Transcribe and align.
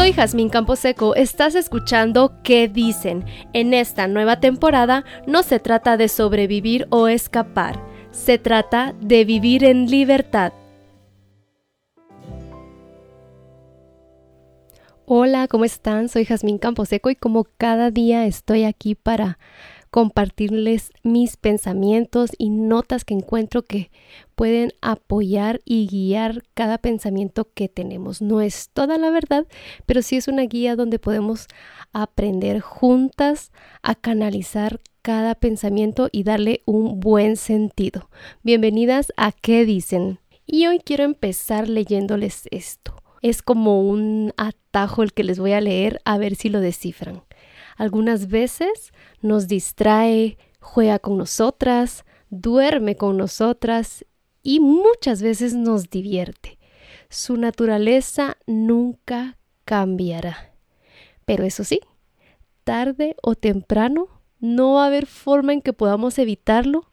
Soy 0.00 0.14
Jazmín 0.14 0.48
Camposeco, 0.48 1.14
estás 1.14 1.54
escuchando 1.54 2.32
¿Qué 2.42 2.68
dicen? 2.68 3.26
En 3.52 3.74
esta 3.74 4.08
nueva 4.08 4.40
temporada 4.40 5.04
no 5.26 5.42
se 5.42 5.60
trata 5.60 5.98
de 5.98 6.08
sobrevivir 6.08 6.86
o 6.88 7.06
escapar, 7.06 7.78
se 8.10 8.38
trata 8.38 8.94
de 9.02 9.26
vivir 9.26 9.62
en 9.62 9.90
libertad. 9.90 10.54
Hola, 15.04 15.46
¿cómo 15.48 15.66
están? 15.66 16.08
Soy 16.08 16.24
Jazmín 16.24 16.56
Camposeco 16.56 17.10
y 17.10 17.14
como 17.14 17.44
cada 17.58 17.90
día 17.90 18.24
estoy 18.24 18.64
aquí 18.64 18.94
para 18.94 19.38
compartirles 19.90 20.92
mis 21.02 21.36
pensamientos 21.36 22.30
y 22.38 22.50
notas 22.50 23.04
que 23.04 23.14
encuentro 23.14 23.62
que 23.62 23.90
pueden 24.34 24.72
apoyar 24.80 25.60
y 25.64 25.88
guiar 25.88 26.44
cada 26.54 26.78
pensamiento 26.78 27.48
que 27.54 27.68
tenemos. 27.68 28.22
No 28.22 28.40
es 28.40 28.70
toda 28.72 28.98
la 28.98 29.10
verdad, 29.10 29.46
pero 29.86 30.02
sí 30.02 30.16
es 30.16 30.28
una 30.28 30.42
guía 30.42 30.76
donde 30.76 30.98
podemos 30.98 31.46
aprender 31.92 32.60
juntas 32.60 33.50
a 33.82 33.94
canalizar 33.94 34.80
cada 35.02 35.34
pensamiento 35.34 36.08
y 36.12 36.22
darle 36.22 36.62
un 36.66 37.00
buen 37.00 37.36
sentido. 37.36 38.10
Bienvenidas 38.42 39.12
a 39.16 39.32
¿Qué 39.32 39.64
dicen? 39.64 40.20
Y 40.46 40.66
hoy 40.66 40.78
quiero 40.78 41.04
empezar 41.04 41.68
leyéndoles 41.68 42.44
esto. 42.50 42.94
Es 43.22 43.42
como 43.42 43.82
un 43.82 44.32
atajo 44.36 45.02
el 45.02 45.12
que 45.12 45.24
les 45.24 45.38
voy 45.38 45.52
a 45.52 45.60
leer 45.60 46.00
a 46.04 46.16
ver 46.16 46.36
si 46.36 46.48
lo 46.48 46.60
descifran. 46.60 47.22
Algunas 47.80 48.28
veces 48.28 48.92
nos 49.22 49.48
distrae, 49.48 50.36
juega 50.60 50.98
con 50.98 51.16
nosotras, 51.16 52.04
duerme 52.28 52.94
con 52.94 53.16
nosotras 53.16 54.04
y 54.42 54.60
muchas 54.60 55.22
veces 55.22 55.54
nos 55.54 55.88
divierte. 55.88 56.58
Su 57.08 57.38
naturaleza 57.38 58.36
nunca 58.46 59.38
cambiará. 59.64 60.52
Pero 61.24 61.44
eso 61.44 61.64
sí, 61.64 61.80
tarde 62.64 63.16
o 63.22 63.34
temprano 63.34 64.08
no 64.40 64.74
va 64.74 64.84
a 64.84 64.88
haber 64.88 65.06
forma 65.06 65.54
en 65.54 65.62
que 65.62 65.72
podamos 65.72 66.18
evitarlo, 66.18 66.92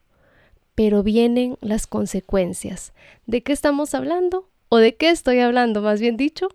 pero 0.73 1.03
vienen 1.03 1.58
las 1.59 1.85
consecuencias. 1.85 2.93
¿De 3.25 3.43
qué 3.43 3.52
estamos 3.52 3.93
hablando? 3.93 4.47
¿O 4.69 4.77
de 4.77 4.95
qué 4.95 5.09
estoy 5.09 5.39
hablando, 5.39 5.81
más 5.81 5.99
bien 5.99 6.15
dicho? 6.15 6.47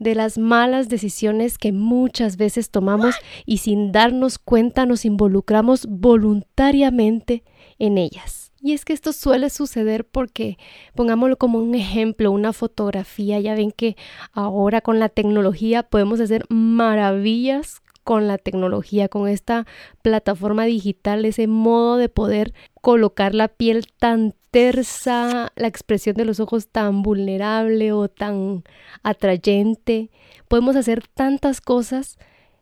De 0.00 0.16
las 0.16 0.38
malas 0.38 0.88
decisiones 0.88 1.58
que 1.58 1.70
muchas 1.70 2.36
veces 2.36 2.70
tomamos 2.70 3.14
y 3.46 3.58
sin 3.58 3.92
darnos 3.92 4.38
cuenta 4.38 4.86
nos 4.86 5.04
involucramos 5.04 5.86
voluntariamente 5.86 7.44
en 7.78 7.98
ellas. 7.98 8.50
Y 8.62 8.72
es 8.72 8.84
que 8.84 8.92
esto 8.92 9.12
suele 9.12 9.48
suceder 9.48 10.06
porque, 10.06 10.58
pongámoslo 10.94 11.36
como 11.36 11.58
un 11.58 11.74
ejemplo, 11.74 12.30
una 12.30 12.52
fotografía, 12.52 13.40
ya 13.40 13.54
ven 13.54 13.72
que 13.72 13.96
ahora 14.32 14.80
con 14.80 14.98
la 14.98 15.08
tecnología 15.08 15.82
podemos 15.82 16.20
hacer 16.20 16.44
maravillas 16.48 17.82
con 18.04 18.26
la 18.26 18.38
tecnología, 18.38 19.08
con 19.08 19.28
esta 19.28 19.66
plataforma 20.02 20.64
digital, 20.64 21.24
ese 21.24 21.46
modo 21.46 21.96
de 21.96 22.08
poder 22.08 22.54
colocar 22.80 23.34
la 23.34 23.48
piel 23.48 23.86
tan 23.98 24.34
tersa, 24.50 25.52
la 25.54 25.68
expresión 25.68 26.16
de 26.16 26.24
los 26.24 26.40
ojos 26.40 26.68
tan 26.68 27.02
vulnerable 27.02 27.92
o 27.92 28.08
tan 28.08 28.64
atrayente. 29.02 30.10
Podemos 30.48 30.76
hacer 30.76 31.06
tantas 31.06 31.60
cosas 31.60 32.18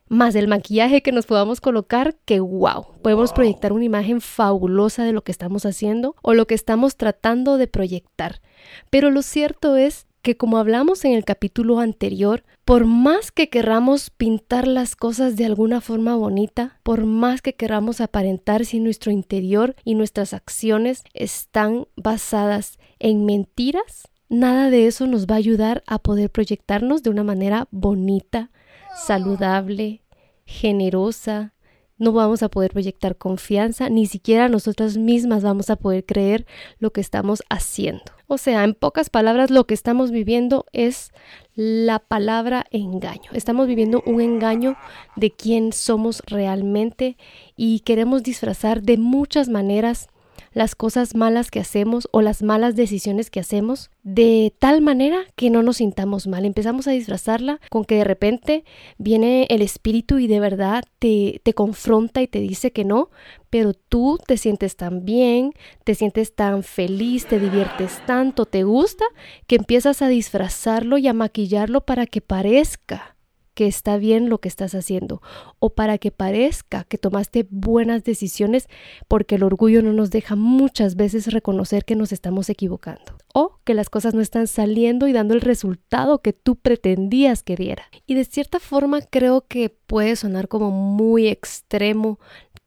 más 0.09 0.35
el 0.35 0.47
maquillaje 0.47 1.01
que 1.01 1.11
nos 1.11 1.25
podamos 1.25 1.61
colocar, 1.61 2.15
que 2.25 2.39
wow, 2.39 2.87
podemos 3.01 3.31
proyectar 3.31 3.71
una 3.71 3.85
imagen 3.85 4.21
fabulosa 4.21 5.03
de 5.03 5.13
lo 5.13 5.23
que 5.23 5.31
estamos 5.31 5.65
haciendo 5.65 6.15
o 6.21 6.33
lo 6.33 6.47
que 6.47 6.55
estamos 6.55 6.97
tratando 6.97 7.57
de 7.57 7.67
proyectar. 7.67 8.41
Pero 8.89 9.11
lo 9.11 9.21
cierto 9.21 9.77
es 9.77 10.07
que 10.21 10.37
como 10.37 10.57
hablamos 10.57 11.05
en 11.05 11.13
el 11.13 11.25
capítulo 11.25 11.79
anterior, 11.79 12.43
por 12.65 12.85
más 12.85 13.31
que 13.31 13.49
querramos 13.49 14.09
pintar 14.09 14.67
las 14.67 14.95
cosas 14.95 15.35
de 15.35 15.45
alguna 15.45 15.81
forma 15.81 16.15
bonita, 16.15 16.79
por 16.83 17.05
más 17.05 17.41
que 17.41 17.55
querramos 17.55 18.01
aparentar 18.01 18.65
si 18.65 18.79
nuestro 18.79 19.11
interior 19.11 19.75
y 19.83 19.95
nuestras 19.95 20.33
acciones 20.33 21.03
están 21.13 21.87
basadas 21.95 22.77
en 22.99 23.25
mentiras, 23.25 24.07
nada 24.27 24.69
de 24.69 24.87
eso 24.87 25.07
nos 25.07 25.25
va 25.25 25.35
a 25.35 25.39
ayudar 25.39 25.83
a 25.87 25.99
poder 25.99 26.29
proyectarnos 26.29 27.01
de 27.01 27.09
una 27.09 27.23
manera 27.23 27.67
bonita, 27.71 28.51
saludable, 28.95 30.03
generosa, 30.45 31.53
no 31.99 32.13
vamos 32.13 32.41
a 32.41 32.49
poder 32.49 32.71
proyectar 32.71 33.17
confianza, 33.17 33.89
ni 33.89 34.07
siquiera 34.07 34.49
nosotras 34.49 34.97
mismas 34.97 35.43
vamos 35.43 35.69
a 35.69 35.75
poder 35.75 36.05
creer 36.05 36.47
lo 36.79 36.91
que 36.91 37.01
estamos 37.01 37.43
haciendo. 37.49 38.03
O 38.27 38.37
sea, 38.37 38.63
en 38.63 38.73
pocas 38.73 39.09
palabras, 39.09 39.51
lo 39.51 39.65
que 39.65 39.73
estamos 39.73 40.11
viviendo 40.11 40.65
es 40.71 41.11
la 41.55 41.99
palabra 41.99 42.65
engaño. 42.71 43.31
Estamos 43.33 43.67
viviendo 43.67 44.01
un 44.05 44.21
engaño 44.21 44.77
de 45.15 45.31
quién 45.31 45.73
somos 45.73 46.23
realmente 46.25 47.17
y 47.55 47.81
queremos 47.81 48.23
disfrazar 48.23 48.81
de 48.81 48.97
muchas 48.97 49.49
maneras 49.49 50.09
las 50.53 50.75
cosas 50.75 51.15
malas 51.15 51.51
que 51.51 51.59
hacemos 51.59 52.07
o 52.11 52.21
las 52.21 52.41
malas 52.43 52.75
decisiones 52.75 53.29
que 53.29 53.39
hacemos 53.39 53.91
de 54.03 54.53
tal 54.59 54.81
manera 54.81 55.19
que 55.35 55.49
no 55.49 55.61
nos 55.63 55.77
sintamos 55.77 56.27
mal. 56.27 56.45
Empezamos 56.45 56.87
a 56.87 56.91
disfrazarla 56.91 57.59
con 57.69 57.85
que 57.85 57.95
de 57.95 58.03
repente 58.03 58.63
viene 58.97 59.45
el 59.49 59.61
espíritu 59.61 60.17
y 60.17 60.27
de 60.27 60.39
verdad 60.39 60.83
te, 60.99 61.41
te 61.43 61.53
confronta 61.53 62.21
y 62.21 62.27
te 62.27 62.39
dice 62.39 62.71
que 62.71 62.85
no, 62.85 63.09
pero 63.49 63.73
tú 63.73 64.19
te 64.25 64.37
sientes 64.37 64.75
tan 64.75 65.05
bien, 65.05 65.53
te 65.83 65.95
sientes 65.95 66.33
tan 66.35 66.63
feliz, 66.63 67.25
te 67.25 67.39
diviertes 67.39 68.01
tanto, 68.05 68.45
te 68.45 68.63
gusta, 68.63 69.05
que 69.47 69.57
empiezas 69.57 70.01
a 70.01 70.07
disfrazarlo 70.07 70.97
y 70.97 71.07
a 71.07 71.13
maquillarlo 71.13 71.81
para 71.81 72.05
que 72.05 72.21
parezca 72.21 73.15
que 73.59 73.67
está 73.67 73.97
bien 73.97 74.29
lo 74.29 74.37
que 74.37 74.47
estás 74.47 74.73
haciendo 74.73 75.21
o 75.59 75.71
para 75.71 75.97
que 75.97 76.11
parezca 76.11 76.85
que 76.85 76.97
tomaste 76.97 77.45
buenas 77.49 78.05
decisiones 78.05 78.69
porque 79.09 79.35
el 79.35 79.43
orgullo 79.43 79.83
no 79.83 79.91
nos 79.91 80.11
deja 80.11 80.37
muchas 80.37 80.95
veces 80.95 81.33
reconocer 81.33 81.83
que 81.83 81.97
nos 81.97 82.13
estamos 82.13 82.49
equivocando 82.49 83.17
o 83.33 83.59
que 83.65 83.73
las 83.73 83.89
cosas 83.89 84.13
no 84.13 84.21
están 84.21 84.47
saliendo 84.47 85.09
y 85.09 85.11
dando 85.11 85.33
el 85.33 85.41
resultado 85.41 86.19
que 86.19 86.31
tú 86.31 86.55
pretendías 86.55 87.43
que 87.43 87.57
diera. 87.57 87.83
Y 88.07 88.15
de 88.15 88.23
cierta 88.23 88.59
forma 88.59 89.01
creo 89.01 89.45
que 89.45 89.69
puede 89.69 90.15
sonar 90.15 90.47
como 90.47 90.71
muy 90.71 91.27
extremo 91.27 92.17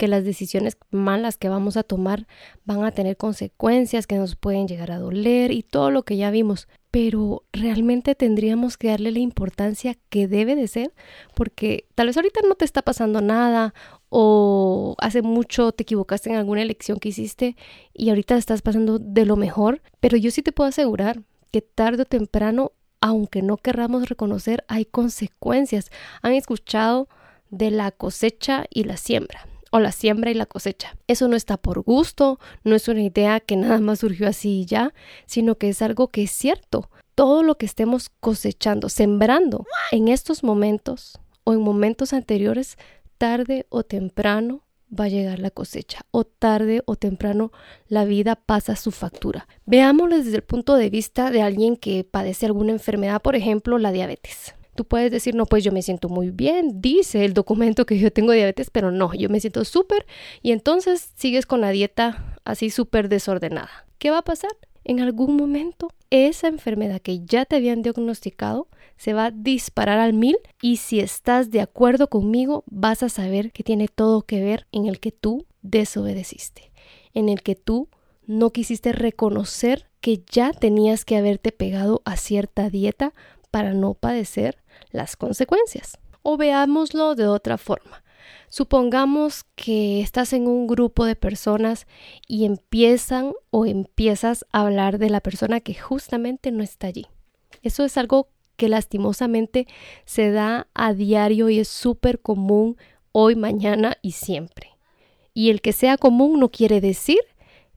que 0.02 0.08
las 0.08 0.24
decisiones 0.24 0.76
malas 0.90 1.36
que 1.36 1.48
vamos 1.48 1.76
a 1.76 1.84
tomar 1.84 2.26
van 2.64 2.82
a 2.82 2.90
tener 2.90 3.16
consecuencias 3.16 4.08
que 4.08 4.16
nos 4.16 4.34
pueden 4.34 4.66
llegar 4.66 4.90
a 4.90 4.98
doler 4.98 5.52
y 5.52 5.62
todo 5.62 5.92
lo 5.92 6.02
que 6.02 6.16
ya 6.16 6.32
vimos. 6.32 6.66
Pero 6.90 7.44
realmente 7.52 8.16
tendríamos 8.16 8.76
que 8.76 8.88
darle 8.88 9.12
la 9.12 9.20
importancia 9.20 9.96
que 10.08 10.26
debe 10.26 10.56
de 10.56 10.66
ser, 10.66 10.92
porque 11.36 11.86
tal 11.94 12.08
vez 12.08 12.16
ahorita 12.16 12.40
no 12.48 12.56
te 12.56 12.64
está 12.64 12.82
pasando 12.82 13.20
nada 13.20 13.74
o 14.08 14.96
hace 14.98 15.22
mucho 15.22 15.70
te 15.70 15.84
equivocaste 15.84 16.30
en 16.30 16.34
alguna 16.34 16.62
elección 16.62 16.98
que 16.98 17.10
hiciste 17.10 17.56
y 17.94 18.08
ahorita 18.08 18.36
estás 18.36 18.60
pasando 18.60 18.98
de 18.98 19.24
lo 19.24 19.36
mejor, 19.36 19.82
pero 20.00 20.16
yo 20.16 20.32
sí 20.32 20.42
te 20.42 20.50
puedo 20.50 20.66
asegurar 20.66 21.22
que 21.52 21.62
tarde 21.62 22.02
o 22.02 22.06
temprano, 22.06 22.72
aunque 23.00 23.40
no 23.40 23.56
querramos 23.56 24.08
reconocer, 24.08 24.64
hay 24.66 24.84
consecuencias. 24.84 25.92
Han 26.22 26.32
escuchado 26.32 27.08
de 27.50 27.70
la 27.70 27.92
cosecha 27.92 28.64
y 28.68 28.82
la 28.82 28.96
siembra 28.96 29.46
o 29.72 29.80
la 29.80 29.90
siembra 29.90 30.30
y 30.30 30.34
la 30.34 30.46
cosecha. 30.46 30.96
Eso 31.08 31.26
no 31.28 31.34
está 31.34 31.56
por 31.56 31.80
gusto, 31.80 32.38
no 32.62 32.76
es 32.76 32.86
una 32.88 33.02
idea 33.02 33.40
que 33.40 33.56
nada 33.56 33.80
más 33.80 34.00
surgió 34.00 34.28
así 34.28 34.60
y 34.60 34.66
ya, 34.66 34.92
sino 35.26 35.56
que 35.56 35.70
es 35.70 35.82
algo 35.82 36.08
que 36.08 36.22
es 36.22 36.30
cierto. 36.30 36.90
Todo 37.14 37.42
lo 37.42 37.56
que 37.56 37.66
estemos 37.66 38.10
cosechando, 38.20 38.88
sembrando 38.88 39.66
en 39.90 40.08
estos 40.08 40.44
momentos 40.44 41.18
o 41.44 41.54
en 41.54 41.60
momentos 41.60 42.12
anteriores, 42.12 42.76
tarde 43.16 43.66
o 43.70 43.82
temprano 43.82 44.62
va 44.92 45.04
a 45.04 45.08
llegar 45.08 45.38
la 45.38 45.50
cosecha 45.50 46.02
o 46.10 46.24
tarde 46.24 46.82
o 46.84 46.96
temprano 46.96 47.50
la 47.88 48.04
vida 48.04 48.36
pasa 48.36 48.76
su 48.76 48.90
factura. 48.90 49.48
Veámoslo 49.64 50.18
desde 50.18 50.36
el 50.36 50.42
punto 50.42 50.76
de 50.76 50.90
vista 50.90 51.30
de 51.30 51.40
alguien 51.40 51.76
que 51.76 52.04
padece 52.04 52.44
alguna 52.44 52.72
enfermedad, 52.72 53.22
por 53.22 53.36
ejemplo, 53.36 53.78
la 53.78 53.90
diabetes. 53.90 54.54
Tú 54.74 54.84
puedes 54.84 55.10
decir, 55.10 55.34
no, 55.34 55.46
pues 55.46 55.64
yo 55.64 55.72
me 55.72 55.82
siento 55.82 56.08
muy 56.08 56.30
bien, 56.30 56.80
dice 56.80 57.24
el 57.24 57.34
documento 57.34 57.84
que 57.84 57.98
yo 57.98 58.12
tengo 58.12 58.32
diabetes, 58.32 58.70
pero 58.70 58.90
no, 58.90 59.12
yo 59.14 59.28
me 59.28 59.40
siento 59.40 59.64
súper 59.64 60.06
y 60.40 60.52
entonces 60.52 61.12
sigues 61.14 61.44
con 61.44 61.60
la 61.60 61.70
dieta 61.70 62.38
así 62.44 62.70
súper 62.70 63.08
desordenada. 63.08 63.86
¿Qué 63.98 64.10
va 64.10 64.18
a 64.18 64.24
pasar? 64.24 64.52
En 64.84 65.00
algún 65.00 65.36
momento 65.36 65.88
esa 66.10 66.48
enfermedad 66.48 67.00
que 67.00 67.24
ya 67.24 67.44
te 67.44 67.56
habían 67.56 67.82
diagnosticado 67.82 68.68
se 68.96 69.14
va 69.14 69.26
a 69.26 69.30
disparar 69.30 69.98
al 69.98 70.12
mil 70.12 70.36
y 70.60 70.76
si 70.76 71.00
estás 71.00 71.50
de 71.50 71.60
acuerdo 71.60 72.08
conmigo 72.08 72.64
vas 72.66 73.02
a 73.02 73.08
saber 73.08 73.52
que 73.52 73.62
tiene 73.62 73.88
todo 73.88 74.22
que 74.22 74.42
ver 74.42 74.66
en 74.72 74.86
el 74.86 75.00
que 75.00 75.12
tú 75.12 75.46
desobedeciste, 75.62 76.72
en 77.14 77.28
el 77.28 77.42
que 77.42 77.54
tú 77.54 77.88
no 78.26 78.50
quisiste 78.50 78.92
reconocer 78.92 79.88
que 80.00 80.22
ya 80.30 80.52
tenías 80.52 81.04
que 81.04 81.16
haberte 81.16 81.52
pegado 81.52 82.02
a 82.04 82.16
cierta 82.16 82.70
dieta 82.70 83.14
para 83.50 83.72
no 83.72 83.94
padecer 83.94 84.58
las 84.90 85.16
consecuencias. 85.16 85.98
O 86.22 86.36
veámoslo 86.36 87.14
de 87.14 87.26
otra 87.26 87.58
forma. 87.58 88.02
Supongamos 88.48 89.44
que 89.56 90.00
estás 90.00 90.32
en 90.32 90.46
un 90.46 90.66
grupo 90.66 91.04
de 91.04 91.16
personas 91.16 91.86
y 92.28 92.44
empiezan 92.44 93.32
o 93.50 93.64
empiezas 93.64 94.44
a 94.52 94.62
hablar 94.62 94.98
de 94.98 95.10
la 95.10 95.20
persona 95.20 95.60
que 95.60 95.74
justamente 95.74 96.52
no 96.52 96.62
está 96.62 96.88
allí. 96.88 97.06
Eso 97.62 97.84
es 97.84 97.96
algo 97.96 98.28
que 98.56 98.68
lastimosamente 98.68 99.66
se 100.04 100.30
da 100.30 100.68
a 100.74 100.92
diario 100.92 101.48
y 101.48 101.60
es 101.60 101.68
súper 101.68 102.20
común 102.20 102.76
hoy, 103.12 103.36
mañana 103.36 103.96
y 104.02 104.12
siempre. 104.12 104.76
Y 105.34 105.50
el 105.50 105.60
que 105.62 105.72
sea 105.72 105.96
común 105.96 106.38
no 106.38 106.50
quiere 106.50 106.80
decir 106.80 107.20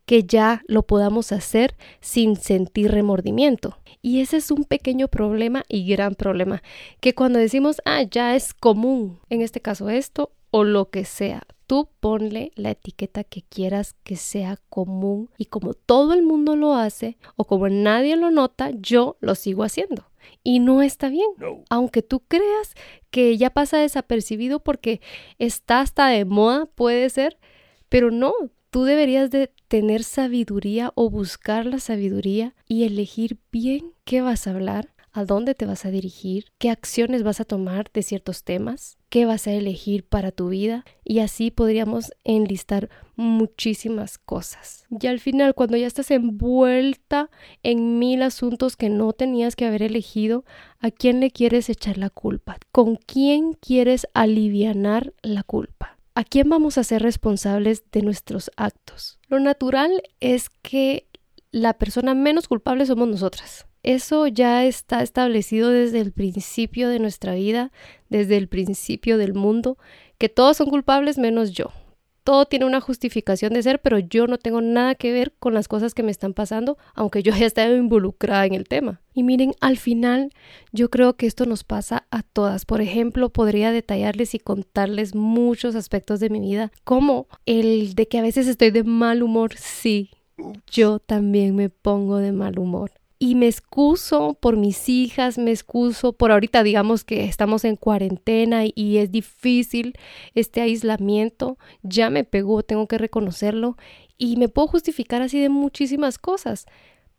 que 0.06 0.24
ya 0.24 0.63
lo 0.68 0.84
podamos 0.84 1.31
hacer 1.31 1.75
sin 2.00 2.36
sentir 2.36 2.92
remordimiento. 2.92 3.78
Y 4.02 4.22
ese 4.22 4.38
es 4.38 4.52
un 4.52 4.66
pequeño 4.66 5.07
problema 5.07 5.63
y 5.68 5.88
gran 5.88 6.13
problema, 6.13 6.62
que 7.00 7.16
cuando 7.16 7.40
decimos, 7.40 7.81
ah, 7.86 8.04
ya 8.04 8.36
es 8.36 8.54
común, 8.54 9.19
en 9.30 9.42
este 9.42 9.62
caso 9.62 9.90
esto 9.90 10.31
o 10.52 10.63
lo 10.63 10.90
que 10.90 11.06
sea, 11.06 11.42
tú 11.68 11.90
ponle 12.00 12.52
la 12.56 12.72
etiqueta 12.72 13.24
que 13.24 13.42
quieras 13.42 13.96
que 14.04 14.16
sea 14.16 14.57
común 14.69 15.30
y 15.38 15.46
como 15.46 15.74
todo 15.74 16.13
el 16.13 16.22
mundo 16.22 16.56
lo 16.56 16.75
hace 16.75 17.18
o 17.36 17.46
como 17.46 17.68
nadie 17.68 18.16
lo 18.16 18.31
nota, 18.31 18.69
yo 18.80 19.18
lo 19.19 19.36
sigo 19.36 19.63
haciendo. 19.63 20.06
Y 20.44 20.60
no 20.60 20.81
está 20.81 21.10
bien, 21.10 21.28
aunque 21.69 22.01
tú 22.01 22.19
creas 22.19 22.74
que 23.12 23.38
ya 23.38 23.50
pasa 23.50 23.78
desapercibido 23.78 24.60
porque 24.60 25.01
está 25.38 25.81
hasta 25.81 26.08
de 26.08 26.25
moda, 26.25 26.68
puede 26.68 27.10
ser, 27.10 27.38
pero 27.90 28.12
no, 28.12 28.34
tú 28.75 28.83
deberías 28.83 29.31
de 29.31 29.54
tener 29.69 30.04
sabiduría 30.04 30.92
o 30.95 31.10
buscar 31.10 31.66
la 31.66 31.80
sabiduría 31.80 32.56
y 32.68 32.83
elegir 32.83 33.38
bien 33.50 33.94
qué 34.04 34.19
vas 34.19 34.48
a 34.48 34.50
hablar, 34.50 34.94
a 35.13 35.24
dónde 35.24 35.56
te 35.56 35.66
vas 35.66 35.86
a 35.86 35.92
dirigir, 35.92 36.48
qué 36.57 36.69
acciones 36.69 37.24
vas 37.24 37.39
a 37.39 37.45
tomar 37.45 37.89
de 37.94 38.04
ciertos 38.04 38.44
temas, 38.44 38.98
qué 39.07 39.25
vas 39.25 39.48
a 39.48 39.54
elegir 39.54 40.06
para 40.06 40.33
tu 40.33 40.50
vida 40.50 40.83
y 41.06 41.19
así 41.19 41.51
podríamos 41.51 42.12
enlistar 42.25 42.89
muchísimas 43.16 44.18
cosas. 44.18 44.83
Y 44.89 45.07
al 45.07 45.22
final, 45.22 45.56
cuando 45.56 45.77
ya 45.77 45.88
estás 45.88 46.12
envuelta 46.12 47.30
en 47.63 47.98
mil 47.98 48.24
asuntos 48.24 48.75
que 48.75 48.89
no 48.89 49.13
tenías 49.13 49.56
que 49.56 49.66
haber 49.66 49.83
elegido, 49.83 50.44
¿a 50.81 50.92
quién 50.92 51.22
le 51.22 51.31
quieres 51.31 51.69
echar 51.69 51.98
la 51.98 52.10
culpa? 52.10 52.57
¿Con 52.74 52.98
quién 52.98 53.54
quieres 53.54 54.06
alivianar 54.13 55.13
la 55.22 55.44
culpa? 55.44 55.85
¿A 56.18 56.24
quién 56.24 56.48
vamos 56.50 56.78
a 56.78 56.86
ser 56.86 57.02
responsables 57.02 57.84
de 57.92 58.02
nuestros 58.02 58.50
actos? 58.56 59.20
Lo 59.28 59.42
natural 59.42 60.02
es 60.22 60.50
que 60.50 61.08
la 61.52 61.74
persona 61.74 62.16
menos 62.16 62.48
culpable 62.48 62.86
somos 62.86 63.10
nosotras. 63.10 63.68
Eso 63.84 64.26
ya 64.28 64.64
está 64.64 65.04
establecido 65.04 65.70
desde 65.72 66.00
el 66.00 66.14
principio 66.14 66.88
de 66.88 67.00
nuestra 67.00 67.36
vida, 67.36 67.74
desde 68.10 68.38
el 68.38 68.48
principio 68.48 69.18
del 69.18 69.34
mundo, 69.34 69.78
que 70.18 70.30
todos 70.30 70.56
son 70.56 70.70
culpables 70.70 71.18
menos 71.18 71.52
yo 71.52 71.74
todo 72.25 72.48
tiene 72.48 72.66
una 72.66 72.81
justificación 72.81 73.54
de 73.54 73.62
ser, 73.62 73.80
pero 73.80 74.00
yo 74.00 74.25
no 74.25 74.39
tengo 74.39 74.60
nada 74.60 74.95
que 74.95 75.13
ver 75.13 75.31
con 75.39 75.54
las 75.54 75.68
cosas 75.68 75.94
que 75.94 76.01
me 76.01 76.10
están 76.10 76.33
pasando, 76.33 76.77
aunque 76.95 77.22
yo 77.22 77.31
ya 77.38 77.45
estado 77.45 77.77
involucrada 77.77 78.48
en 78.48 78.56
el 78.56 78.68
tema. 78.68 79.00
Y 79.13 79.24
miren, 79.24 79.54
al 79.62 79.77
final 79.77 80.31
yo 80.74 80.89
creo 80.89 81.16
que 81.16 81.27
esto 81.27 81.45
nos 81.45 81.63
pasa 81.63 82.07
a 82.10 82.24
todas. 82.24 82.66
Por 82.66 82.81
ejemplo, 82.81 83.30
podría 83.30 83.72
detallarles 83.72 84.33
y 84.33 84.39
contarles 84.39 85.13
muchos 85.13 85.75
aspectos 85.75 86.19
de 86.19 86.31
mi 86.31 86.39
vida, 86.39 86.72
como 86.83 87.27
el 87.45 87.94
de 87.94 88.07
que 88.07 88.18
a 88.18 88.24
veces 88.24 88.48
estoy 88.48 88.72
de 88.72 88.83
mal 88.83 89.22
humor. 89.22 89.54
Sí, 89.56 90.10
yo 90.68 90.98
también 90.98 91.56
me 91.56 91.69
pongo 91.69 92.18
de 92.18 92.31
mal 92.31 92.57
humor 92.57 92.92
y 93.18 93.36
me 93.36 93.48
excuso 93.48 94.38
por 94.40 94.58
mis 94.58 94.90
hijas, 94.90 95.38
me 95.38 95.52
excuso 95.52 96.14
por 96.14 96.32
ahorita 96.32 96.64
digamos 96.64 97.04
que 97.04 97.26
estamos 97.26 97.64
en 97.64 97.76
cuarentena 97.76 98.64
y 98.74 98.98
es 98.98 99.12
difícil 99.12 99.98
este 100.34 100.62
aislamiento, 100.62 101.58
ya 101.82 102.10
me 102.10 102.24
pegó, 102.24 102.64
tengo 102.64 102.88
que 102.88 102.98
reconocerlo 102.98 103.78
y 104.18 104.38
me 104.38 104.50
puedo 104.50 104.68
justificar 104.68 105.22
así 105.22 105.40
de 105.40 105.50
muchísimas 105.50 106.18
cosas, 106.18 106.66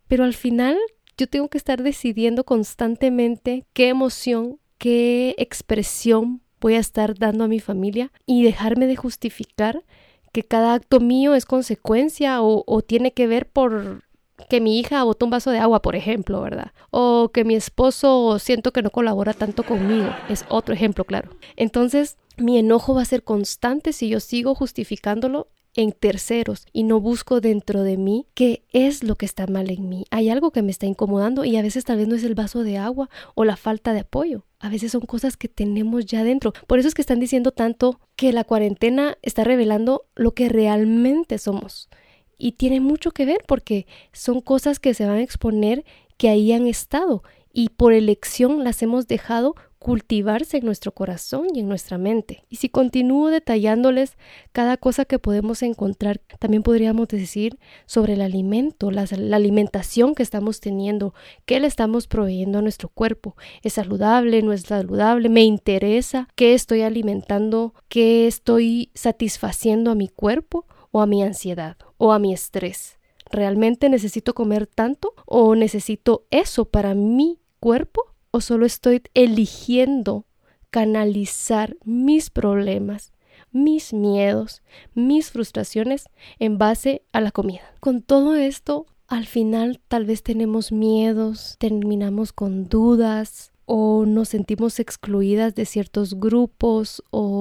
pero 0.08 0.24
al 0.24 0.34
final 0.34 0.76
yo 1.16 1.26
tengo 1.26 1.48
que 1.48 1.58
estar 1.58 1.82
decidiendo 1.82 2.44
constantemente 2.44 3.64
qué 3.72 3.88
emoción, 3.88 4.58
qué 4.78 5.34
expresión 5.38 6.42
voy 6.60 6.74
a 6.74 6.80
estar 6.80 7.18
dando 7.18 7.44
a 7.44 7.48
mi 7.48 7.60
familia 7.60 8.12
y 8.26 8.44
dejarme 8.44 8.86
de 8.86 8.96
justificar 8.96 9.84
que 10.32 10.42
cada 10.42 10.74
acto 10.74 11.00
mío 11.00 11.34
es 11.34 11.46
consecuencia 11.46 12.42
o, 12.42 12.64
o 12.66 12.82
tiene 12.82 13.12
que 13.12 13.26
ver 13.26 13.48
por 13.48 14.04
que 14.48 14.60
mi 14.60 14.78
hija 14.78 15.02
botó 15.04 15.26
un 15.26 15.30
vaso 15.30 15.50
de 15.50 15.58
agua, 15.58 15.82
por 15.82 15.96
ejemplo, 15.96 16.40
¿verdad? 16.40 16.72
O 16.90 17.30
que 17.32 17.44
mi 17.44 17.54
esposo 17.54 18.38
siento 18.38 18.72
que 18.72 18.82
no 18.82 18.90
colabora 18.90 19.34
tanto 19.34 19.64
conmigo. 19.64 20.08
Es 20.28 20.44
otro 20.48 20.74
ejemplo, 20.74 21.04
claro. 21.04 21.30
Entonces, 21.56 22.16
mi 22.36 22.58
enojo 22.58 22.94
va 22.94 23.02
a 23.02 23.06
ser 23.06 23.22
constante 23.22 23.92
si 23.92 24.08
yo 24.08 24.20
sigo 24.20 24.54
justificándolo 24.54 25.48
en 25.76 25.92
terceros 25.92 26.66
y 26.72 26.84
no 26.84 27.00
busco 27.00 27.40
dentro 27.40 27.82
de 27.82 27.96
mí 27.96 28.26
qué 28.34 28.64
es 28.72 29.04
lo 29.04 29.16
que 29.16 29.26
está 29.26 29.46
mal 29.46 29.70
en 29.70 29.88
mí. 29.88 30.06
Hay 30.10 30.30
algo 30.30 30.50
que 30.50 30.62
me 30.62 30.70
está 30.70 30.86
incomodando 30.86 31.44
y 31.44 31.56
a 31.56 31.62
veces 31.62 31.84
tal 31.84 31.98
vez 31.98 32.08
no 32.08 32.16
es 32.16 32.24
el 32.24 32.34
vaso 32.34 32.62
de 32.62 32.78
agua 32.78 33.10
o 33.34 33.44
la 33.44 33.56
falta 33.56 33.92
de 33.92 34.00
apoyo. 34.00 34.46
A 34.58 34.70
veces 34.70 34.92
son 34.92 35.02
cosas 35.02 35.36
que 35.36 35.48
tenemos 35.48 36.06
ya 36.06 36.24
dentro. 36.24 36.52
Por 36.66 36.78
eso 36.78 36.88
es 36.88 36.94
que 36.94 37.02
están 37.02 37.20
diciendo 37.20 37.52
tanto 37.52 38.00
que 38.16 38.32
la 38.32 38.44
cuarentena 38.44 39.18
está 39.22 39.44
revelando 39.44 40.06
lo 40.14 40.32
que 40.32 40.48
realmente 40.48 41.38
somos. 41.38 41.88
Y 42.38 42.52
tiene 42.52 42.80
mucho 42.80 43.10
que 43.10 43.24
ver 43.24 43.38
porque 43.46 43.86
son 44.12 44.40
cosas 44.40 44.78
que 44.78 44.94
se 44.94 45.06
van 45.06 45.16
a 45.16 45.22
exponer 45.22 45.84
que 46.16 46.28
ahí 46.28 46.52
han 46.52 46.66
estado 46.66 47.22
y 47.52 47.70
por 47.70 47.94
elección 47.94 48.64
las 48.64 48.82
hemos 48.82 49.08
dejado 49.08 49.54
cultivarse 49.78 50.58
en 50.58 50.66
nuestro 50.66 50.92
corazón 50.92 51.46
y 51.54 51.60
en 51.60 51.68
nuestra 51.68 51.96
mente. 51.96 52.44
Y 52.50 52.56
si 52.56 52.68
continúo 52.68 53.30
detallándoles 53.30 54.18
cada 54.52 54.76
cosa 54.76 55.06
que 55.06 55.18
podemos 55.18 55.62
encontrar, 55.62 56.20
también 56.38 56.62
podríamos 56.62 57.08
decir 57.08 57.58
sobre 57.86 58.12
el 58.12 58.20
alimento, 58.20 58.90
la, 58.90 59.06
la, 59.16 59.36
alimentación 59.36 60.14
que 60.14 60.22
estamos 60.22 60.60
teniendo, 60.60 61.14
qué 61.46 61.58
le 61.58 61.66
estamos 61.66 62.08
proveyendo 62.08 62.58
a 62.58 62.62
nuestro 62.62 62.90
cuerpo. 62.90 63.36
¿Es 63.62 63.72
saludable? 63.72 64.42
¿No 64.42 64.52
es 64.52 64.62
saludable? 64.62 65.30
¿Me 65.30 65.44
interesa? 65.44 66.28
¿Qué 66.34 66.52
estoy 66.52 66.82
alimentando? 66.82 67.72
¿Qué 67.88 68.26
estoy 68.26 68.90
satisfaciendo 68.94 69.92
a 69.92 69.94
mi 69.94 70.08
cuerpo? 70.08 70.66
O 70.96 71.02
a 71.02 71.06
mi 71.06 71.22
ansiedad 71.22 71.76
o 71.98 72.10
a 72.10 72.18
mi 72.18 72.32
estrés. 72.32 72.98
¿Realmente 73.30 73.90
necesito 73.90 74.34
comer 74.34 74.66
tanto 74.66 75.12
o 75.26 75.54
necesito 75.54 76.24
eso 76.30 76.64
para 76.64 76.94
mi 76.94 77.38
cuerpo 77.60 78.14
o 78.30 78.40
solo 78.40 78.64
estoy 78.64 79.02
eligiendo 79.12 80.24
canalizar 80.70 81.76
mis 81.84 82.30
problemas, 82.30 83.12
mis 83.52 83.92
miedos, 83.92 84.62
mis 84.94 85.30
frustraciones 85.30 86.06
en 86.38 86.56
base 86.56 87.02
a 87.12 87.20
la 87.20 87.30
comida? 87.30 87.74
Con 87.80 88.00
todo 88.00 88.34
esto, 88.34 88.86
al 89.06 89.26
final 89.26 89.80
tal 89.88 90.06
vez 90.06 90.22
tenemos 90.22 90.72
miedos, 90.72 91.56
terminamos 91.58 92.32
con 92.32 92.70
dudas 92.70 93.52
o 93.66 94.06
nos 94.06 94.30
sentimos 94.30 94.80
excluidas 94.80 95.54
de 95.54 95.66
ciertos 95.66 96.18
grupos 96.18 97.02
o 97.10 97.35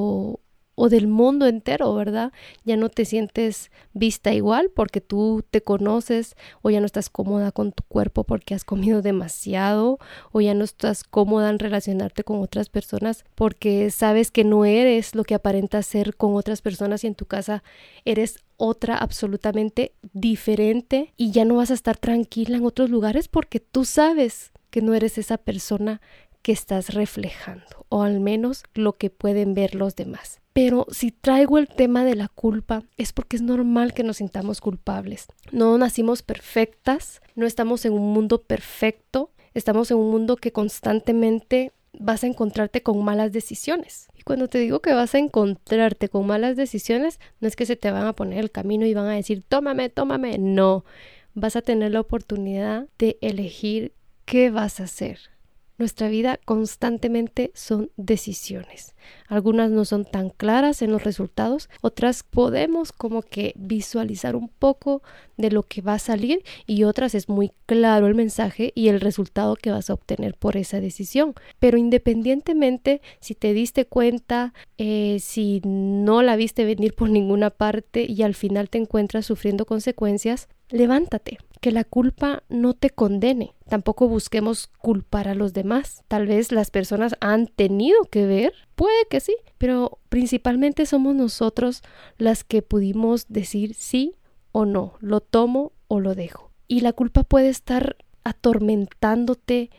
o 0.85 0.89
del 0.89 1.07
mundo 1.07 1.47
entero, 1.47 1.93
¿verdad? 1.95 2.31
Ya 2.63 2.77
no 2.77 2.89
te 2.89 3.05
sientes 3.05 3.71
vista 3.93 4.33
igual 4.33 4.69
porque 4.73 5.01
tú 5.01 5.43
te 5.49 5.61
conoces 5.61 6.35
o 6.61 6.69
ya 6.69 6.79
no 6.79 6.85
estás 6.85 7.09
cómoda 7.09 7.51
con 7.51 7.71
tu 7.71 7.83
cuerpo 7.83 8.23
porque 8.23 8.53
has 8.53 8.63
comido 8.63 9.01
demasiado 9.01 9.97
o 10.31 10.41
ya 10.41 10.53
no 10.53 10.63
estás 10.63 11.03
cómoda 11.03 11.49
en 11.49 11.59
relacionarte 11.59 12.23
con 12.23 12.39
otras 12.39 12.69
personas 12.69 13.25
porque 13.33 13.89
sabes 13.89 14.29
que 14.29 14.43
no 14.43 14.63
eres 14.65 15.15
lo 15.15 15.23
que 15.23 15.33
aparentas 15.33 15.87
ser 15.87 16.15
con 16.15 16.35
otras 16.35 16.61
personas 16.61 17.03
y 17.03 17.07
en 17.07 17.15
tu 17.15 17.25
casa 17.25 17.63
eres 18.05 18.43
otra 18.57 18.95
absolutamente 18.95 19.93
diferente 20.13 21.13
y 21.17 21.31
ya 21.31 21.45
no 21.45 21.55
vas 21.55 21.71
a 21.71 21.73
estar 21.75 21.97
tranquila 21.97 22.57
en 22.57 22.65
otros 22.65 22.91
lugares 22.91 23.27
porque 23.27 23.59
tú 23.59 23.85
sabes 23.85 24.51
que 24.69 24.81
no 24.81 24.93
eres 24.93 25.17
esa 25.17 25.37
persona 25.37 26.01
que 26.45 26.51
estás 26.51 26.93
reflejando, 26.93 27.87
o 27.89 28.03
al 28.03 28.19
menos 28.19 28.65
lo 28.75 28.93
que 28.93 29.09
pueden 29.09 29.55
ver 29.55 29.73
los 29.73 29.95
demás. 29.95 30.41
Pero 30.53 30.85
si 30.91 31.09
traigo 31.09 31.57
el 31.57 31.67
tema 31.67 32.05
de 32.05 32.13
la 32.13 32.27
culpa 32.27 32.83
es 32.97 33.13
porque 33.13 33.37
es 33.37 33.41
normal 33.41 33.95
que 33.95 34.03
nos 34.03 34.17
sintamos 34.17 34.61
culpables. 34.61 35.25
No 35.51 35.75
nacimos 35.79 36.21
perfectas, 36.21 37.19
no 37.33 37.47
estamos 37.47 37.83
en 37.85 37.93
un 37.93 38.13
mundo 38.13 38.43
perfecto, 38.43 39.31
estamos 39.55 39.89
en 39.89 39.97
un 39.97 40.11
mundo 40.11 40.35
que 40.35 40.51
constantemente 40.51 41.71
vas 41.93 42.23
a 42.23 42.27
encontrarte 42.27 42.83
con 42.83 43.03
malas 43.03 43.31
decisiones. 43.31 44.07
Y 44.13 44.21
cuando 44.21 44.47
te 44.47 44.59
digo 44.59 44.81
que 44.81 44.93
vas 44.93 45.15
a 45.15 45.17
encontrarte 45.17 46.09
con 46.09 46.27
malas 46.27 46.55
decisiones, 46.55 47.19
no 47.39 47.47
es 47.47 47.55
que 47.55 47.65
se 47.65 47.75
te 47.75 47.89
van 47.89 48.05
a 48.05 48.13
poner 48.13 48.37
el 48.37 48.51
camino 48.51 48.85
y 48.85 48.93
van 48.93 49.07
a 49.07 49.15
decir, 49.15 49.41
tómame, 49.49 49.89
tómame. 49.89 50.37
No, 50.37 50.85
vas 51.33 51.55
a 51.55 51.63
tener 51.63 51.91
la 51.91 52.01
oportunidad 52.01 52.87
de 52.99 53.17
elegir 53.21 53.93
qué 54.25 54.51
vas 54.51 54.79
a 54.79 54.83
hacer, 54.83 55.17
nuestra 55.77 56.07
vida 56.07 56.39
constantemente 56.45 57.51
son 57.53 57.91
decisiones. 57.97 58.95
Algunas 59.27 59.71
no 59.71 59.85
son 59.85 60.05
tan 60.05 60.29
claras 60.29 60.81
en 60.81 60.91
los 60.91 61.03
resultados, 61.03 61.69
otras 61.81 62.23
podemos 62.23 62.91
como 62.91 63.21
que 63.21 63.53
visualizar 63.55 64.35
un 64.35 64.49
poco 64.49 65.01
de 65.37 65.51
lo 65.51 65.63
que 65.63 65.81
va 65.81 65.95
a 65.95 65.99
salir 65.99 66.43
y 66.65 66.83
otras 66.83 67.15
es 67.15 67.27
muy 67.27 67.51
claro 67.65 68.07
el 68.07 68.15
mensaje 68.15 68.71
y 68.75 68.87
el 68.87 69.01
resultado 69.01 69.55
que 69.55 69.71
vas 69.71 69.89
a 69.89 69.93
obtener 69.93 70.35
por 70.35 70.57
esa 70.57 70.79
decisión. 70.79 71.33
Pero 71.59 71.77
independientemente 71.77 73.01
si 73.19 73.35
te 73.35 73.53
diste 73.53 73.85
cuenta, 73.85 74.53
eh, 74.77 75.17
si 75.19 75.61
no 75.65 76.21
la 76.21 76.35
viste 76.35 76.65
venir 76.65 76.95
por 76.95 77.09
ninguna 77.09 77.49
parte 77.49 78.05
y 78.07 78.23
al 78.23 78.35
final 78.35 78.69
te 78.69 78.77
encuentras 78.77 79.25
sufriendo 79.25 79.65
consecuencias, 79.65 80.47
levántate, 80.69 81.37
que 81.61 81.71
la 81.71 81.83
culpa 81.83 82.43
no 82.49 82.73
te 82.73 82.89
condene, 82.89 83.54
Tampoco 83.67 84.07
busquemos 84.07 84.67
culpar 84.77 85.27
a 85.27 85.35
los 85.35 85.53
demás. 85.53 86.03
Tal 86.07 86.27
vez 86.27 86.51
las 86.51 86.69
personas 86.69 87.15
han 87.19 87.47
tenido 87.47 88.03
que 88.05 88.25
ver, 88.25 88.53
puede 88.75 89.07
que 89.09 89.19
sí, 89.19 89.35
pero 89.57 89.99
principalmente 90.09 90.85
somos 90.85 91.15
nosotros 91.15 91.81
las 92.17 92.43
que 92.43 92.61
pudimos 92.61 93.25
decir 93.27 93.73
sí 93.73 94.15
o 94.51 94.65
no, 94.65 94.93
lo 94.99 95.19
tomo 95.19 95.71
o 95.87 95.99
lo 95.99 96.13
dejo. 96.13 96.51
Y 96.67 96.81
la 96.81 96.93
culpa 96.93 97.23
puede 97.23 97.49
estar 97.49 97.97
atormentándote, 98.23 99.71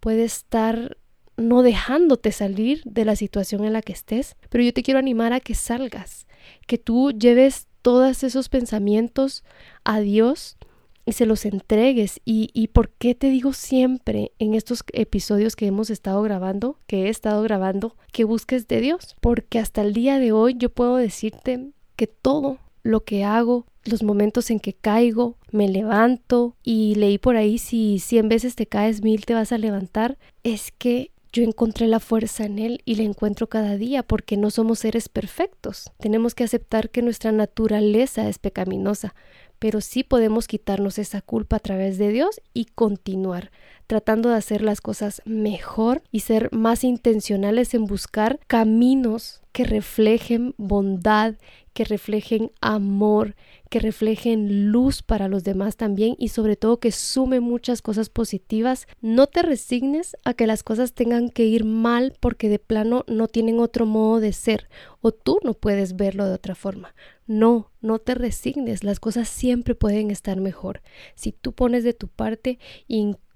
puede 0.00 0.24
estar 0.24 0.96
no 1.36 1.62
dejándote 1.62 2.32
salir 2.32 2.82
de 2.84 3.04
la 3.04 3.16
situación 3.16 3.64
en 3.64 3.72
la 3.72 3.82
que 3.82 3.92
estés, 3.92 4.36
pero 4.50 4.64
yo 4.64 4.72
te 4.72 4.82
quiero 4.82 4.98
animar 4.98 5.32
a 5.32 5.40
que 5.40 5.54
salgas, 5.54 6.26
que 6.66 6.78
tú 6.78 7.10
lleves 7.10 7.68
todos 7.82 8.24
esos 8.24 8.48
pensamientos 8.48 9.44
a 9.84 10.00
Dios 10.00 10.56
y 11.04 11.12
se 11.12 11.26
los 11.26 11.44
entregues. 11.44 12.20
Y, 12.24 12.50
y 12.52 12.68
por 12.68 12.90
qué 12.90 13.14
te 13.14 13.30
digo 13.30 13.52
siempre 13.52 14.32
en 14.38 14.54
estos 14.54 14.84
episodios 14.92 15.56
que 15.56 15.66
hemos 15.66 15.90
estado 15.90 16.22
grabando, 16.22 16.78
que 16.86 17.06
he 17.06 17.08
estado 17.08 17.42
grabando, 17.42 17.96
que 18.12 18.24
busques 18.24 18.68
de 18.68 18.80
Dios, 18.80 19.16
porque 19.20 19.58
hasta 19.58 19.82
el 19.82 19.92
día 19.92 20.18
de 20.18 20.32
hoy 20.32 20.54
yo 20.56 20.70
puedo 20.70 20.96
decirte 20.96 21.70
que 21.96 22.06
todo 22.06 22.58
lo 22.82 23.04
que 23.04 23.24
hago, 23.24 23.66
los 23.84 24.02
momentos 24.02 24.50
en 24.50 24.60
que 24.60 24.74
caigo, 24.74 25.36
me 25.50 25.68
levanto 25.68 26.56
y 26.62 26.94
leí 26.96 27.18
por 27.18 27.36
ahí 27.36 27.58
si 27.58 27.98
cien 27.98 28.28
veces 28.28 28.56
te 28.56 28.66
caes, 28.66 29.02
mil 29.02 29.24
te 29.24 29.34
vas 29.34 29.52
a 29.52 29.58
levantar, 29.58 30.18
es 30.42 30.70
que 30.70 31.10
yo 31.34 31.42
encontré 31.42 31.88
la 31.88 31.98
fuerza 31.98 32.44
en 32.44 32.60
Él 32.60 32.80
y 32.84 32.94
la 32.94 33.02
encuentro 33.02 33.48
cada 33.48 33.76
día 33.76 34.04
porque 34.04 34.36
no 34.36 34.50
somos 34.50 34.78
seres 34.78 35.08
perfectos. 35.08 35.90
Tenemos 35.98 36.32
que 36.36 36.44
aceptar 36.44 36.90
que 36.90 37.02
nuestra 37.02 37.32
naturaleza 37.32 38.28
es 38.28 38.38
pecaminosa, 38.38 39.16
pero 39.64 39.80
sí 39.80 40.04
podemos 40.04 40.46
quitarnos 40.46 40.98
esa 40.98 41.22
culpa 41.22 41.56
a 41.56 41.58
través 41.58 41.96
de 41.96 42.10
Dios 42.10 42.42
y 42.52 42.66
continuar 42.66 43.50
tratando 43.94 44.30
de 44.30 44.34
hacer 44.34 44.60
las 44.60 44.80
cosas 44.80 45.22
mejor 45.24 46.02
y 46.10 46.18
ser 46.18 46.52
más 46.52 46.82
intencionales 46.82 47.74
en 47.74 47.86
buscar 47.86 48.40
caminos 48.48 49.40
que 49.52 49.62
reflejen 49.62 50.52
bondad, 50.58 51.36
que 51.74 51.84
reflejen 51.84 52.50
amor, 52.60 53.36
que 53.70 53.78
reflejen 53.78 54.72
luz 54.72 55.02
para 55.02 55.28
los 55.28 55.44
demás 55.44 55.76
también 55.76 56.16
y 56.18 56.30
sobre 56.30 56.56
todo 56.56 56.80
que 56.80 56.90
sume 56.90 57.38
muchas 57.38 57.82
cosas 57.82 58.08
positivas. 58.08 58.88
No 59.00 59.28
te 59.28 59.42
resignes 59.42 60.16
a 60.24 60.34
que 60.34 60.48
las 60.48 60.64
cosas 60.64 60.92
tengan 60.92 61.28
que 61.28 61.44
ir 61.44 61.64
mal 61.64 62.14
porque 62.18 62.48
de 62.48 62.58
plano 62.58 63.04
no 63.06 63.28
tienen 63.28 63.60
otro 63.60 63.86
modo 63.86 64.18
de 64.18 64.32
ser 64.32 64.68
o 65.02 65.12
tú 65.12 65.38
no 65.44 65.54
puedes 65.54 65.94
verlo 65.94 66.26
de 66.26 66.34
otra 66.34 66.56
forma. 66.56 66.96
No, 67.28 67.70
no 67.80 68.00
te 68.00 68.16
resignes, 68.16 68.82
las 68.82 68.98
cosas 68.98 69.28
siempre 69.28 69.76
pueden 69.76 70.10
estar 70.10 70.40
mejor. 70.40 70.82
Si 71.14 71.30
tú 71.30 71.52
pones 71.52 71.84
de 71.84 71.94
tu 71.94 72.08
parte, 72.08 72.58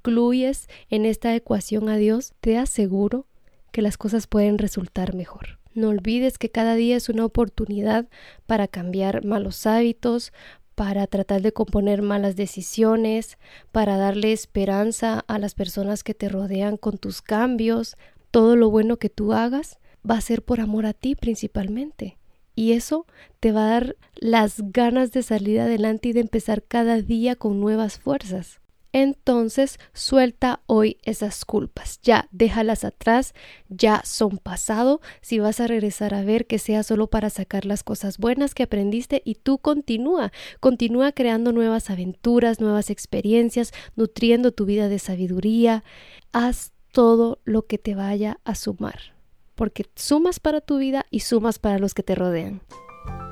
incluyes 0.08 0.68
en 0.88 1.04
esta 1.04 1.34
ecuación 1.34 1.88
a 1.90 1.96
Dios, 1.96 2.32
te 2.40 2.56
aseguro 2.56 3.26
que 3.72 3.82
las 3.82 3.98
cosas 3.98 4.26
pueden 4.26 4.56
resultar 4.56 5.14
mejor. 5.14 5.58
No 5.74 5.90
olvides 5.90 6.38
que 6.38 6.50
cada 6.50 6.74
día 6.74 6.96
es 6.96 7.10
una 7.10 7.26
oportunidad 7.26 8.08
para 8.46 8.68
cambiar 8.68 9.24
malos 9.24 9.66
hábitos, 9.66 10.32
para 10.74 11.06
tratar 11.06 11.42
de 11.42 11.52
componer 11.52 12.00
malas 12.00 12.36
decisiones, 12.36 13.36
para 13.70 13.98
darle 13.98 14.32
esperanza 14.32 15.24
a 15.28 15.38
las 15.38 15.54
personas 15.54 16.02
que 16.02 16.14
te 16.14 16.30
rodean 16.30 16.78
con 16.78 16.96
tus 16.96 17.20
cambios. 17.20 17.96
Todo 18.30 18.56
lo 18.56 18.70
bueno 18.70 18.96
que 18.96 19.10
tú 19.10 19.34
hagas 19.34 19.78
va 20.08 20.16
a 20.16 20.22
ser 20.22 20.42
por 20.42 20.60
amor 20.60 20.86
a 20.86 20.94
ti 20.94 21.14
principalmente. 21.16 22.16
Y 22.54 22.72
eso 22.72 23.06
te 23.40 23.52
va 23.52 23.66
a 23.66 23.70
dar 23.70 23.96
las 24.16 24.72
ganas 24.72 25.12
de 25.12 25.22
salir 25.22 25.60
adelante 25.60 26.08
y 26.08 26.12
de 26.12 26.20
empezar 26.20 26.62
cada 26.62 27.02
día 27.02 27.36
con 27.36 27.60
nuevas 27.60 27.98
fuerzas. 27.98 28.60
Entonces 29.00 29.78
suelta 29.92 30.60
hoy 30.66 30.96
esas 31.04 31.44
culpas, 31.44 32.00
ya 32.02 32.26
déjalas 32.32 32.82
atrás, 32.82 33.32
ya 33.68 34.02
son 34.04 34.38
pasado, 34.38 35.00
si 35.20 35.38
vas 35.38 35.60
a 35.60 35.68
regresar 35.68 36.14
a 36.14 36.24
ver 36.24 36.48
que 36.48 36.58
sea 36.58 36.82
solo 36.82 37.06
para 37.06 37.30
sacar 37.30 37.64
las 37.64 37.84
cosas 37.84 38.18
buenas 38.18 38.56
que 38.56 38.64
aprendiste 38.64 39.22
y 39.24 39.36
tú 39.36 39.58
continúa, 39.58 40.32
continúa 40.58 41.12
creando 41.12 41.52
nuevas 41.52 41.90
aventuras, 41.90 42.58
nuevas 42.58 42.90
experiencias, 42.90 43.72
nutriendo 43.94 44.50
tu 44.50 44.64
vida 44.64 44.88
de 44.88 44.98
sabiduría, 44.98 45.84
haz 46.32 46.72
todo 46.90 47.38
lo 47.44 47.66
que 47.66 47.78
te 47.78 47.94
vaya 47.94 48.40
a 48.42 48.56
sumar, 48.56 49.14
porque 49.54 49.86
sumas 49.94 50.40
para 50.40 50.60
tu 50.60 50.78
vida 50.78 51.06
y 51.08 51.20
sumas 51.20 51.60
para 51.60 51.78
los 51.78 51.94
que 51.94 52.02
te 52.02 52.16
rodean. 52.16 52.62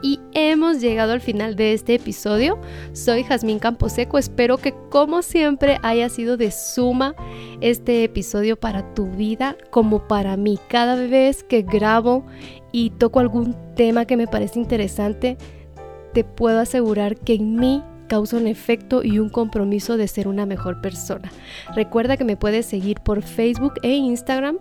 Y 0.02 0.20
hemos 0.34 0.80
llegado 0.80 1.12
al 1.12 1.20
final 1.20 1.56
de 1.56 1.72
este 1.72 1.94
episodio. 1.94 2.60
Soy 2.92 3.24
Jazmín 3.24 3.58
Camposeco. 3.58 4.18
Espero 4.18 4.58
que 4.58 4.74
como 4.90 5.22
siempre 5.22 5.78
haya 5.82 6.08
sido 6.08 6.36
de 6.36 6.50
suma 6.50 7.14
este 7.60 8.04
episodio 8.04 8.56
para 8.56 8.94
tu 8.94 9.06
vida 9.06 9.56
como 9.70 10.06
para 10.06 10.36
mí. 10.36 10.58
Cada 10.68 10.96
vez 10.96 11.42
que 11.42 11.62
grabo 11.62 12.24
y 12.72 12.90
toco 12.90 13.20
algún 13.20 13.56
tema 13.74 14.04
que 14.04 14.16
me 14.16 14.26
parece 14.26 14.58
interesante, 14.58 15.38
te 16.12 16.24
puedo 16.24 16.60
asegurar 16.60 17.16
que 17.16 17.34
en 17.34 17.56
mí 17.56 17.82
causa 18.06 18.36
un 18.36 18.46
efecto 18.46 19.02
y 19.02 19.18
un 19.18 19.28
compromiso 19.28 19.96
de 19.96 20.08
ser 20.08 20.28
una 20.28 20.46
mejor 20.46 20.80
persona. 20.80 21.30
Recuerda 21.74 22.16
que 22.16 22.24
me 22.24 22.36
puedes 22.36 22.66
seguir 22.66 23.00
por 23.00 23.22
Facebook 23.22 23.74
e 23.82 23.92
Instagram 23.92 24.58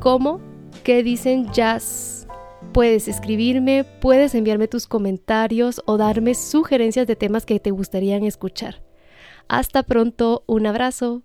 como 0.00 0.40
que 0.82 1.02
dicen 1.02 1.50
jazz 1.52 2.27
Puedes 2.72 3.08
escribirme, 3.08 3.84
puedes 3.84 4.34
enviarme 4.34 4.68
tus 4.68 4.86
comentarios 4.86 5.82
o 5.86 5.96
darme 5.96 6.34
sugerencias 6.34 7.06
de 7.06 7.16
temas 7.16 7.46
que 7.46 7.58
te 7.58 7.70
gustarían 7.70 8.24
escuchar. 8.24 8.82
Hasta 9.48 9.82
pronto, 9.82 10.44
un 10.46 10.66
abrazo. 10.66 11.22